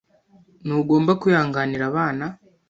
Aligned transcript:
Ntugomba 0.65 1.11
kwihanganira 1.21 1.83
abana. 1.91 2.25